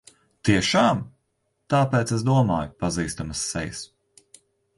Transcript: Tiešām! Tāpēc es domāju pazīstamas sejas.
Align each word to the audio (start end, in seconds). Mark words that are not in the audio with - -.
Tiešām! 0.47 1.03
Tāpēc 1.73 2.15
es 2.17 2.25
domāju 2.31 2.73
pazīstamas 2.81 3.45
sejas. 3.53 3.85